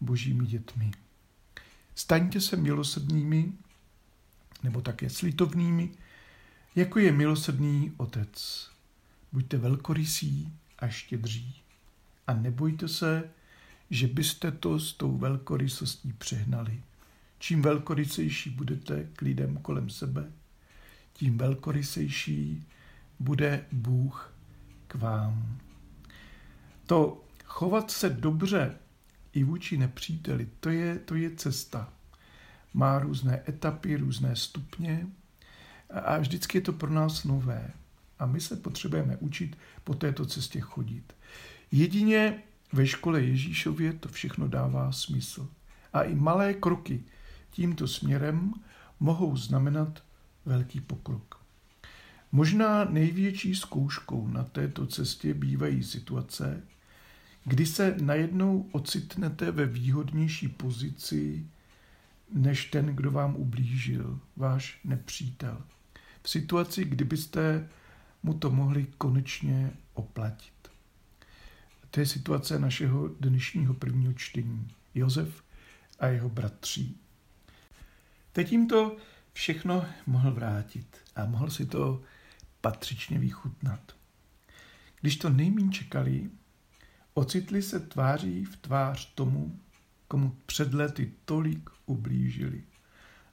božími 0.00 0.46
dětmi. 0.46 0.90
Staňte 1.94 2.40
se 2.40 2.56
milosrdnými, 2.56 3.52
nebo 4.62 4.80
také 4.80 5.10
slitovnými, 5.10 5.90
jako 6.76 6.98
je 6.98 7.12
milosrdný 7.12 7.92
otec. 7.96 8.70
Buďte 9.32 9.56
velkorysí 9.56 10.52
a 10.78 10.88
štědří. 10.88 11.62
A 12.26 12.34
nebojte 12.34 12.88
se, 12.88 13.30
že 13.90 14.06
byste 14.06 14.50
to 14.50 14.80
s 14.80 14.92
tou 14.92 15.16
velkorysostí 15.16 16.12
přehnali. 16.12 16.82
Čím 17.38 17.62
velkorysejší 17.62 18.50
budete 18.50 19.08
k 19.12 19.22
lidem 19.22 19.56
kolem 19.56 19.90
sebe, 19.90 20.32
tím 21.12 21.38
velkorysejší 21.38 22.66
bude 23.20 23.66
Bůh 23.72 24.34
k 24.86 24.94
vám. 24.94 25.58
To 26.86 27.24
chovat 27.44 27.90
se 27.90 28.10
dobře 28.10 28.78
i 29.34 29.44
vůči 29.44 29.76
nepříteli, 29.76 30.48
to 30.60 30.70
je, 30.70 30.98
to 30.98 31.14
je 31.14 31.30
cesta. 31.36 31.92
Má 32.74 32.98
různé 32.98 33.42
etapy, 33.48 33.96
různé 33.96 34.36
stupně, 34.36 35.06
A 35.90 36.18
vždycky 36.18 36.58
je 36.58 36.62
to 36.62 36.72
pro 36.72 36.90
nás 36.90 37.24
nové. 37.24 37.70
A 38.18 38.26
my 38.26 38.40
se 38.40 38.56
potřebujeme 38.56 39.16
učit 39.16 39.58
po 39.84 39.94
této 39.94 40.26
cestě 40.26 40.60
chodit. 40.60 41.14
Jedině 41.72 42.42
ve 42.72 42.86
škole 42.86 43.22
Ježíšově 43.22 43.92
to 43.92 44.08
všechno 44.08 44.48
dává 44.48 44.92
smysl. 44.92 45.48
A 45.92 46.02
i 46.02 46.14
malé 46.14 46.54
kroky 46.54 47.04
tímto 47.50 47.88
směrem 47.88 48.54
mohou 49.00 49.36
znamenat 49.36 50.02
velký 50.46 50.80
pokrok. 50.80 51.40
Možná 52.32 52.84
největší 52.84 53.54
zkouškou 53.54 54.28
na 54.28 54.44
této 54.44 54.86
cestě 54.86 55.34
bývají 55.34 55.82
situace, 55.82 56.62
kdy 57.44 57.66
se 57.66 57.96
najednou 58.00 58.68
ocitnete 58.72 59.50
ve 59.50 59.66
výhodnější 59.66 60.48
pozici 60.48 61.46
než 62.32 62.64
ten, 62.64 62.86
kdo 62.86 63.10
vám 63.10 63.36
ublížil, 63.36 64.20
váš 64.36 64.80
nepřítel. 64.84 65.62
V 66.22 66.30
situaci, 66.30 66.84
kdybyste 66.84 67.68
mu 68.22 68.34
to 68.34 68.50
mohli 68.50 68.86
konečně 68.98 69.72
oplatit. 69.94 70.52
To 71.90 72.00
je 72.00 72.06
situace 72.06 72.58
našeho 72.58 73.08
dnešního 73.08 73.74
prvního 73.74 74.12
čtení. 74.12 74.68
Josef 74.94 75.44
a 75.98 76.06
jeho 76.06 76.28
bratří. 76.28 76.96
Teď 78.32 78.52
jim 78.52 78.68
to 78.68 78.96
všechno 79.32 79.86
mohl 80.06 80.30
vrátit 80.30 80.96
a 81.16 81.24
mohl 81.24 81.50
si 81.50 81.66
to 81.66 82.02
patřičně 82.60 83.18
vychutnat. 83.18 83.96
Když 85.00 85.16
to 85.16 85.30
nejmín 85.30 85.72
čekali, 85.72 86.30
ocitli 87.14 87.62
se 87.62 87.80
tváří 87.80 88.44
v 88.44 88.56
tvář 88.56 89.14
tomu, 89.14 89.60
komu 90.08 90.36
před 90.46 90.74
lety 90.74 91.12
tolik 91.24 91.70
ublížili. 91.86 92.62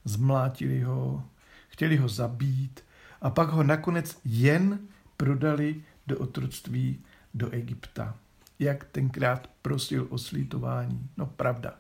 Zmlátili 0.06 0.82
ho, 0.82 1.30
chtěli 1.68 1.98
ho 1.98 2.10
zabít 2.10 2.84
a 3.22 3.30
pak 3.30 3.50
ho 3.50 3.64
nakonec 3.64 4.20
jen 4.26 4.80
prodali 5.18 5.84
do 6.08 6.20
otroctví 6.20 7.00
do 7.34 7.50
Egypta. 7.50 8.16
Jak 8.60 8.84
tenkrát 8.84 9.50
prosil 9.62 10.08
o 10.10 10.18
slítování. 10.18 11.10
No 11.18 11.26
pravda. 11.26 11.80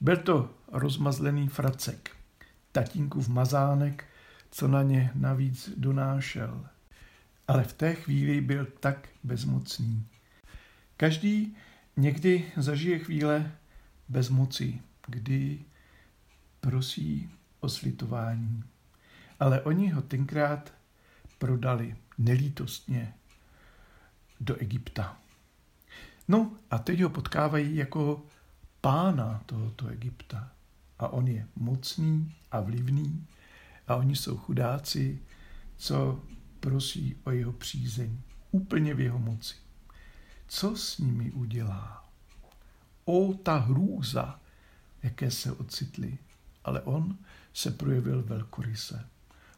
Byl 0.00 0.16
to 0.16 0.54
rozmazlený 0.72 1.48
fracek, 1.48 2.10
tatínkův 2.72 3.28
mazánek, 3.28 4.04
co 4.50 4.68
na 4.68 4.82
ně 4.82 5.10
navíc 5.14 5.70
donášel. 5.76 6.66
Ale 7.48 7.64
v 7.64 7.72
té 7.72 7.94
chvíli 7.94 8.40
byl 8.40 8.66
tak 8.80 9.08
bezmocný. 9.24 10.06
Každý 11.02 11.56
někdy 11.96 12.52
zažije 12.56 12.98
chvíle 12.98 13.52
bezmoci, 14.08 14.80
kdy 15.06 15.64
prosí 16.60 17.30
o 17.60 17.68
slitování. 17.68 18.64
Ale 19.40 19.60
oni 19.60 19.88
ho 19.88 20.02
tenkrát 20.02 20.72
prodali 21.38 21.96
nelítostně 22.18 23.14
do 24.40 24.56
Egypta. 24.56 25.18
No 26.28 26.56
a 26.70 26.78
teď 26.78 27.02
ho 27.02 27.10
potkávají 27.10 27.76
jako 27.76 28.26
pána 28.80 29.42
tohoto 29.46 29.88
Egypta. 29.88 30.52
A 30.98 31.08
on 31.08 31.28
je 31.28 31.46
mocný 31.56 32.34
a 32.50 32.60
vlivný 32.60 33.26
a 33.88 33.96
oni 33.96 34.16
jsou 34.16 34.36
chudáci, 34.36 35.18
co 35.76 36.22
prosí 36.60 37.16
o 37.24 37.30
jeho 37.30 37.52
přízeň. 37.52 38.18
Úplně 38.50 38.94
v 38.94 39.00
jeho 39.00 39.18
moci. 39.18 39.62
Co 40.54 40.76
s 40.76 40.98
nimi 40.98 41.30
udělá? 41.30 42.08
O, 43.04 43.34
ta 43.34 43.58
hrůza, 43.58 44.40
jaké 45.02 45.30
se 45.30 45.52
ocitli. 45.52 46.18
Ale 46.64 46.80
on 46.80 47.18
se 47.54 47.70
projevil 47.70 48.22
velkoryse. 48.22 49.08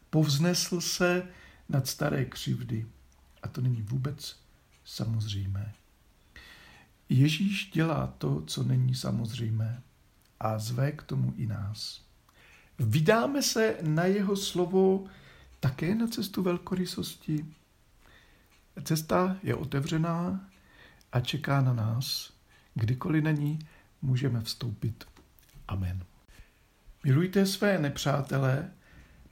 Povznesl 0.09 0.81
se 0.81 1.27
nad 1.69 1.87
staré 1.87 2.25
křivdy. 2.25 2.87
A 3.43 3.47
to 3.47 3.61
není 3.61 3.81
vůbec 3.81 4.39
samozřejmé. 4.85 5.73
Ježíš 7.09 7.71
dělá 7.71 8.07
to, 8.17 8.41
co 8.41 8.63
není 8.63 8.95
samozřejmé 8.95 9.81
a 10.39 10.59
zve 10.59 10.91
k 10.91 11.03
tomu 11.03 11.33
i 11.37 11.45
nás. 11.45 12.01
Vydáme 12.79 13.41
se 13.41 13.77
na 13.81 14.05
jeho 14.05 14.35
slovo 14.35 15.05
také 15.59 15.95
na 15.95 16.07
cestu 16.07 16.43
velkorysosti. 16.43 17.45
Cesta 18.83 19.37
je 19.43 19.55
otevřená 19.55 20.49
a 21.11 21.19
čeká 21.19 21.61
na 21.61 21.73
nás. 21.73 22.33
Kdykoliv 22.73 23.23
na 23.23 23.31
ní 23.31 23.59
můžeme 24.01 24.41
vstoupit. 24.41 25.05
Amen. 25.67 26.03
Milujte 27.03 27.45
své 27.45 27.79
nepřátele, 27.79 28.71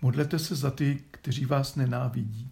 modlete 0.01 0.39
se 0.39 0.55
za 0.55 0.71
ty, 0.71 1.03
kteří 1.12 1.45
vás 1.45 1.75
nenávidí. 1.75 2.51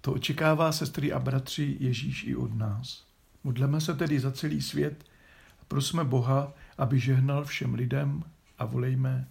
To 0.00 0.12
očekává 0.12 0.72
sestry 0.72 1.12
a 1.12 1.18
bratři 1.18 1.76
Ježíš 1.80 2.24
i 2.24 2.36
od 2.36 2.54
nás. 2.54 3.04
Modleme 3.44 3.80
se 3.80 3.94
tedy 3.94 4.20
za 4.20 4.32
celý 4.32 4.62
svět 4.62 5.04
a 5.60 5.64
prosme 5.68 6.04
Boha, 6.04 6.52
aby 6.78 7.00
žehnal 7.00 7.44
všem 7.44 7.74
lidem 7.74 8.24
a 8.58 8.64
volejme, 8.64 9.28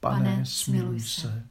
pane, 0.00 0.30
pane 0.30 0.46
smiluj 0.46 1.00
se. 1.00 1.46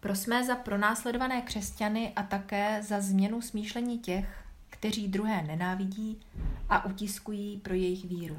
Prosme 0.00 0.46
za 0.46 0.56
pronásledované 0.56 1.42
křesťany 1.42 2.12
a 2.16 2.22
také 2.22 2.82
za 2.82 3.00
změnu 3.00 3.42
smýšlení 3.42 3.98
těch, 3.98 4.45
kteří 4.70 5.08
druhé 5.08 5.42
nenávidí 5.42 6.20
a 6.68 6.84
utiskují 6.84 7.56
pro 7.56 7.74
jejich 7.74 8.04
víru. 8.04 8.36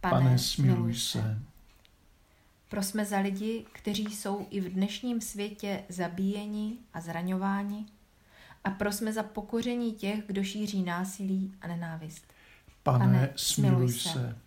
Pane, 0.00 0.24
pane 0.24 0.38
smiluj 0.38 0.94
se. 0.94 1.38
Prosme 2.68 3.04
za 3.04 3.18
lidi, 3.18 3.64
kteří 3.72 4.04
jsou 4.04 4.46
i 4.50 4.60
v 4.60 4.72
dnešním 4.72 5.20
světě 5.20 5.82
zabíjeni 5.88 6.76
a 6.94 7.00
zraňováni 7.00 7.86
a 8.64 8.70
prosme 8.70 9.12
za 9.12 9.22
pokoření 9.22 9.92
těch, 9.92 10.26
kdo 10.26 10.44
šíří 10.44 10.82
násilí 10.82 11.54
a 11.60 11.66
nenávist. 11.66 12.24
Pane, 12.82 13.04
Pane 13.04 13.32
smiluj 13.36 13.92
se. 13.92 14.08
se. 14.08 14.38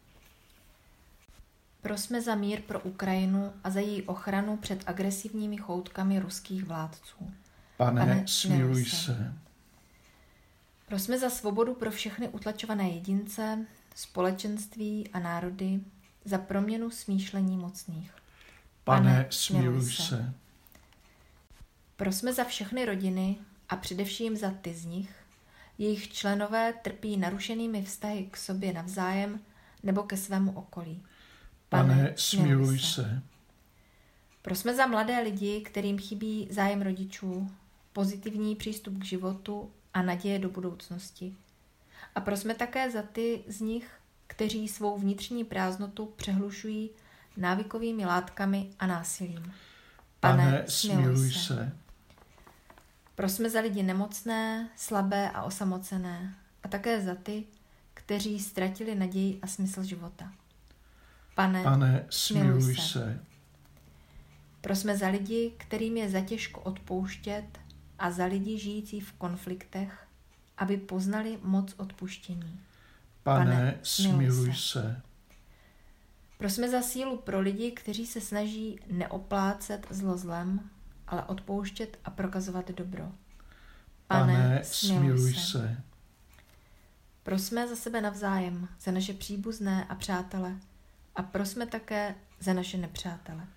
Prosme 1.82 2.21
za 2.21 2.36
mír 2.36 2.62
pro 2.62 2.80
Ukrajinu 2.80 3.53
a 3.63 3.69
za 3.69 3.80
její 3.80 4.01
ochranu 4.01 4.58
před 4.58 4.84
agresivními 4.86 5.58
choutkami 5.58 6.19
ruských 6.19 6.63
vládců. 6.63 7.32
Pane, 7.77 7.99
Pane 8.01 8.23
smiluj 8.27 8.86
se. 8.86 8.95
se. 8.95 9.34
Prosme 10.89 11.19
za 11.19 11.30
svobodu 11.30 11.73
pro 11.73 11.91
všechny 11.91 12.30
utlačované 12.30 12.89
jedince, 12.89 13.65
společenství 13.95 15.10
a 15.13 15.19
národy, 15.19 15.80
za 16.26 16.38
proměnu 16.38 16.89
smýšlení 16.89 17.58
mocných. 17.58 18.12
Pane, 18.84 19.10
Pane 19.10 19.28
smiluj 19.30 19.86
se. 19.86 20.04
se. 20.04 20.34
Prosme 21.97 22.34
za 22.34 22.43
všechny 22.43 22.86
rodiny 22.86 23.38
a 23.69 23.76
především 23.76 24.38
za 24.38 24.52
ty 24.52 24.73
z 24.73 24.86
nich, 24.86 25.15
jejich 25.78 26.13
členové 26.13 26.73
trpí 26.73 27.17
narušenými 27.17 27.84
vztahy 27.84 28.28
k 28.32 28.38
sobě 28.38 28.73
navzájem 28.73 29.39
nebo 29.84 30.04
ke 30.04 30.17
svému 30.17 30.52
okolí. 30.52 31.04
Pane, 31.69 31.95
Pane 31.95 32.13
smiluj 32.17 32.80
se. 32.80 32.86
se. 32.86 33.21
Prosme 34.41 34.76
za 34.76 34.86
mladé 34.86 35.19
lidi, 35.19 35.62
kterým 35.62 36.00
chybí 36.00 36.47
zájem 36.52 36.82
rodičů, 36.82 37.52
pozitivní 37.93 38.56
přístup 38.56 39.00
k 39.00 39.06
životu 39.06 39.71
a 39.97 40.01
naděje 40.01 40.39
do 40.39 40.49
budoucnosti. 40.49 41.36
A 42.15 42.21
prosme 42.21 42.53
také 42.53 42.91
za 42.91 43.01
ty 43.01 43.43
z 43.47 43.62
nich, 43.62 43.91
kteří 44.27 44.67
svou 44.67 44.97
vnitřní 44.97 45.43
prázdnotu 45.43 46.05
přehlušují 46.05 46.89
návykovými 47.38 48.05
látkami 48.05 48.69
a 48.79 48.88
násilím. 48.88 49.53
Pane, 50.19 50.43
Pane 50.43 50.63
smiluj 50.67 51.31
se. 51.31 51.39
se. 51.39 51.71
Prosme 53.15 53.49
za 53.49 53.60
lidi 53.60 53.83
nemocné, 53.83 54.69
slabé 54.75 55.29
a 55.29 55.43
osamocené 55.43 56.36
a 56.63 56.67
také 56.67 57.01
za 57.01 57.15
ty, 57.15 57.43
kteří 57.93 58.39
ztratili 58.39 58.95
naději 58.95 59.39
a 59.41 59.47
smysl 59.47 59.83
života. 59.83 60.31
Pane, 61.36 61.63
Pane 61.63 62.05
smiluj 62.10 62.75
se. 62.75 62.81
se. 62.81 63.23
Prosme 64.62 64.97
za 64.97 65.07
lidi, 65.07 65.53
kterým 65.57 65.97
je 65.97 66.10
zatěžko 66.10 66.62
odpouštět 66.62 67.66
a 67.99 68.12
za 68.12 68.25
lidi 68.25 68.60
žijící 68.60 68.99
v 68.99 69.13
konfliktech, 69.13 70.07
aby 70.57 70.77
poznali 70.77 71.39
moc 71.43 71.73
odpuštění. 71.77 72.60
Pane, 73.23 73.45
Pane 73.45 73.79
smiluj 73.83 74.53
se. 74.53 74.60
se. 74.81 75.01
Prosme 76.38 76.69
za 76.69 76.81
sílu 76.81 77.17
pro 77.17 77.39
lidi, 77.39 77.71
kteří 77.71 78.05
se 78.05 78.21
snaží 78.21 78.79
neoplácet 78.91 79.88
zlo 79.89 80.17
zlem, 80.17 80.69
ale 81.07 81.23
odpouštět 81.23 81.99
a 82.05 82.10
prokazovat 82.12 82.71
dobro. 82.71 83.12
Pane, 84.07 84.33
Pane 84.33 84.63
smiluj 84.63 85.33
se. 85.33 85.39
se. 85.39 85.81
Prosme 87.23 87.67
za 87.67 87.75
sebe 87.75 88.01
navzájem, 88.01 88.67
za 88.79 88.91
naše 88.91 89.13
příbuzné 89.13 89.86
a 89.86 89.95
přátele 89.95 90.55
a 91.15 91.23
prosme 91.23 91.65
také 91.67 92.15
za 92.39 92.53
naše 92.53 92.77
nepřátele. 92.77 93.47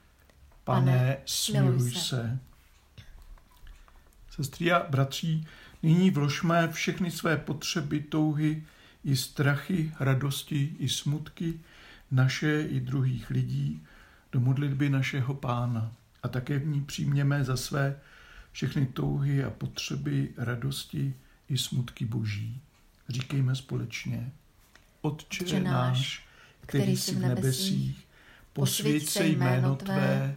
Pane, 0.64 0.92
Pane 0.92 1.16
smiluj 1.26 1.90
se. 1.90 1.98
se. 2.00 2.38
Sestry 4.30 4.72
a 4.72 4.86
bratří, 4.90 5.46
nyní 5.82 6.10
vložme 6.10 6.68
všechny 6.72 7.10
své 7.10 7.36
potřeby, 7.36 8.00
touhy, 8.00 8.62
i 9.04 9.16
strachy, 9.16 9.92
radosti, 10.00 10.76
i 10.78 10.88
smutky, 10.88 11.60
naše 12.10 12.62
i 12.62 12.80
druhých 12.80 13.30
lidí, 13.30 13.82
do 14.32 14.40
modlitby 14.40 14.90
našeho 14.90 15.34
Pána. 15.34 15.92
a 16.22 16.28
také 16.28 16.58
v 16.58 16.66
ní 16.66 16.80
přijměme 16.80 17.44
za 17.44 17.56
své 17.56 17.96
všechny 18.52 18.86
touhy 18.86 19.44
a 19.44 19.50
potřeby, 19.50 20.28
radosti 20.36 21.14
i 21.48 21.58
smutky 21.58 22.04
boží. 22.04 22.60
Říkejme 23.08 23.54
společně. 23.54 24.32
Otče, 25.00 25.60
náš, 25.60 26.26
který 26.60 26.96
jsi 26.96 27.14
v 27.14 27.18
nebesích, 27.18 28.06
posvěď 28.52 29.08
se 29.08 29.26
jméno 29.26 29.76
Tvé, 29.76 30.36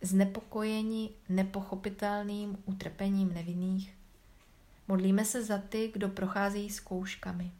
znepokojeni 0.00 1.10
nepochopitelným 1.28 2.58
utrpením 2.64 3.34
nevinných, 3.34 3.96
modlíme 4.88 5.24
se 5.24 5.44
za 5.44 5.58
ty, 5.58 5.90
kdo 5.92 6.08
procházejí 6.08 6.70
zkouškami. 6.70 7.52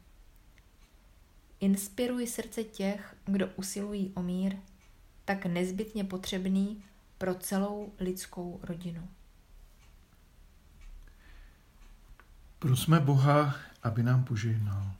Inspiruj 1.59 2.27
srdce 2.27 2.63
těch, 2.63 3.15
kdo 3.25 3.47
usilují 3.55 4.11
o 4.15 4.21
mír, 4.21 4.55
tak 5.25 5.45
nezbytně 5.45 6.03
potřebný 6.03 6.83
pro 7.17 7.35
celou 7.35 7.93
lidskou 7.99 8.59
rodinu. 8.63 9.07
Prosme 12.59 12.99
Boha, 12.99 13.55
aby 13.83 14.03
nám 14.03 14.23
požehnal. 14.23 14.91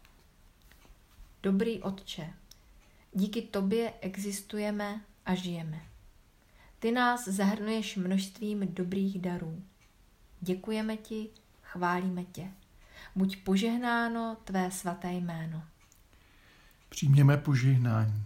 Dobrý 1.43 1.81
Otče, 1.81 2.33
díky 3.13 3.41
Tobě 3.41 3.93
existujeme 4.01 5.01
a 5.25 5.35
žijeme. 5.35 5.81
Ty 6.79 6.91
nás 6.91 7.27
zahrnuješ 7.27 7.95
množstvím 7.95 8.73
dobrých 8.73 9.21
darů. 9.21 9.63
Děkujeme 10.41 10.97
Ti, 10.97 11.29
chválíme 11.61 12.23
Tě. 12.23 12.51
Buď 13.15 13.37
požehnáno 13.43 14.37
Tvé 14.43 14.71
svaté 14.71 15.13
jméno. 15.13 15.63
Přijměme 16.89 17.37
požehnání. 17.37 18.23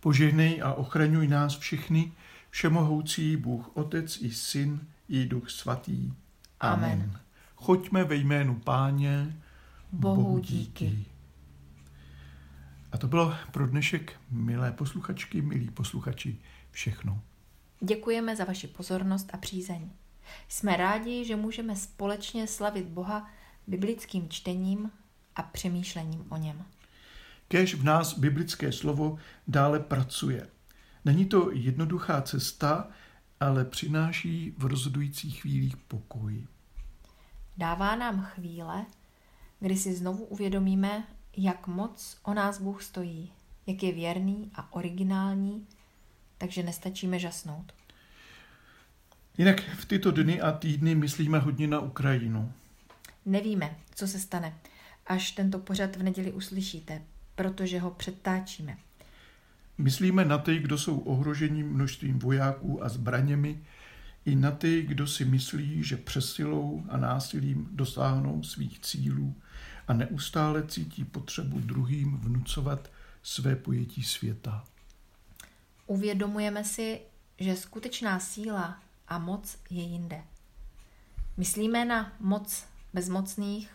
Požehnej 0.00 0.62
a 0.62 0.72
ochraňuj 0.74 1.28
nás 1.28 1.58
všechny, 1.58 2.12
všemohoucí 2.50 3.36
Bůh 3.36 3.76
Otec 3.76 4.18
i 4.22 4.30
Syn 4.30 4.80
i 5.08 5.26
Duch 5.26 5.50
Svatý. 5.50 6.12
Amen. 6.60 6.92
Amen. 6.92 7.20
Choďme 7.56 8.04
ve 8.04 8.16
jménu 8.16 8.54
Páně. 8.54 9.36
Bohu, 9.92 10.22
Bohu 10.22 10.38
díky. 10.38 10.86
díky. 10.86 11.04
A 12.92 12.98
to 12.98 13.08
bylo 13.08 13.34
pro 13.52 13.66
dnešek, 13.66 14.20
milé 14.30 14.72
posluchačky, 14.72 15.42
milí 15.42 15.70
posluchači, 15.70 16.38
všechno. 16.70 17.22
Děkujeme 17.84 18.36
za 18.36 18.44
vaši 18.44 18.66
pozornost 18.66 19.30
a 19.32 19.36
přízeň. 19.36 19.90
Jsme 20.48 20.76
rádi, 20.76 21.24
že 21.24 21.36
můžeme 21.36 21.76
společně 21.76 22.46
slavit 22.46 22.86
Boha 22.86 23.30
biblickým 23.66 24.28
čtením 24.28 24.90
a 25.36 25.42
přemýšlením 25.42 26.26
o 26.28 26.36
něm. 26.36 26.64
Kež 27.48 27.74
v 27.74 27.84
nás 27.84 28.18
biblické 28.18 28.72
slovo 28.72 29.18
dále 29.48 29.80
pracuje. 29.80 30.48
Není 31.04 31.26
to 31.26 31.50
jednoduchá 31.52 32.22
cesta, 32.22 32.88
ale 33.40 33.64
přináší 33.64 34.54
v 34.58 34.64
rozhodujících 34.64 35.40
chvílích 35.40 35.76
pokoj. 35.76 36.46
Dává 37.56 37.96
nám 37.96 38.22
chvíle, 38.22 38.86
kdy 39.60 39.76
si 39.76 39.94
znovu 39.94 40.24
uvědomíme, 40.24 41.04
jak 41.36 41.66
moc 41.66 42.18
o 42.22 42.34
nás 42.34 42.60
Bůh 42.60 42.82
stojí, 42.82 43.32
jak 43.66 43.82
je 43.82 43.92
věrný 43.92 44.50
a 44.54 44.72
originální, 44.72 45.66
takže 46.38 46.62
nestačíme 46.62 47.18
žasnout. 47.18 47.72
Jinak 49.38 49.60
v 49.60 49.84
tyto 49.84 50.10
dny 50.10 50.40
a 50.40 50.52
týdny 50.52 50.94
myslíme 50.94 51.38
hodně 51.38 51.66
na 51.66 51.80
Ukrajinu. 51.80 52.52
Nevíme, 53.26 53.76
co 53.94 54.08
se 54.08 54.18
stane, 54.18 54.54
až 55.06 55.30
tento 55.30 55.58
pořad 55.58 55.96
v 55.96 56.02
neděli 56.02 56.32
uslyšíte, 56.32 57.02
protože 57.34 57.78
ho 57.78 57.90
předtáčíme. 57.90 58.76
Myslíme 59.78 60.24
na 60.24 60.38
ty, 60.38 60.58
kdo 60.58 60.78
jsou 60.78 60.98
ohroženi 60.98 61.62
množstvím 61.62 62.18
vojáků 62.18 62.84
a 62.84 62.88
zbraněmi, 62.88 63.60
i 64.24 64.34
na 64.34 64.50
ty, 64.50 64.82
kdo 64.82 65.06
si 65.06 65.24
myslí, 65.24 65.82
že 65.82 65.96
přesilou 65.96 66.84
a 66.88 66.96
násilím 66.96 67.68
dosáhnou 67.72 68.42
svých 68.42 68.80
cílů 68.80 69.34
a 69.88 69.92
neustále 69.92 70.66
cítí 70.66 71.04
potřebu 71.04 71.60
druhým 71.60 72.16
vnucovat 72.16 72.90
své 73.22 73.56
pojetí 73.56 74.02
světa. 74.02 74.64
Uvědomujeme 75.86 76.64
si, 76.64 77.00
že 77.38 77.56
skutečná 77.56 78.20
síla 78.20 78.82
a 79.08 79.18
moc 79.18 79.58
je 79.70 79.82
jinde. 79.82 80.22
Myslíme 81.36 81.84
na 81.84 82.12
moc 82.20 82.66
bezmocných, 82.92 83.70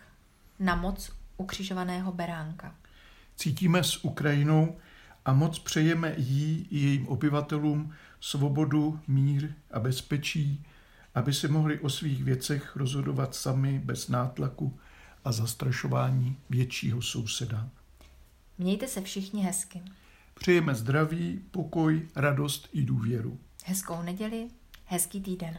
na 0.59 0.75
moc 0.75 1.11
ukřižovaného 1.37 2.11
beránka. 2.11 2.75
Cítíme 3.35 3.83
s 3.83 4.05
Ukrajinou 4.05 4.77
a 5.25 5.33
moc 5.33 5.59
přejeme 5.59 6.13
jí 6.17 6.67
i 6.71 6.79
jejím 6.79 7.07
obyvatelům 7.07 7.93
svobodu, 8.19 8.99
mír 9.07 9.53
a 9.71 9.79
bezpečí, 9.79 10.65
aby 11.15 11.33
si 11.33 11.47
mohli 11.47 11.79
o 11.79 11.89
svých 11.89 12.23
věcech 12.23 12.75
rozhodovat 12.75 13.35
sami 13.35 13.79
bez 13.79 14.07
nátlaku 14.07 14.79
a 15.25 15.31
zastrašování 15.31 16.37
většího 16.49 17.01
souseda. 17.01 17.69
Mějte 18.57 18.87
se 18.87 19.01
všichni 19.01 19.41
hezky. 19.41 19.81
Přejeme 20.39 20.75
zdraví, 20.75 21.41
pokoj, 21.51 22.07
radost 22.15 22.69
i 22.73 22.83
důvěru. 22.83 23.39
Hezkou 23.65 24.01
neděli, 24.01 24.47
hezký 24.85 25.21
týden. 25.21 25.57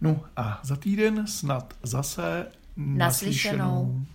No 0.00 0.24
a 0.36 0.60
za 0.62 0.76
týden 0.76 1.26
snad 1.26 1.74
zase 1.82 2.46
naslyšenou. 2.76 2.98
naslyšenou. 2.98 4.06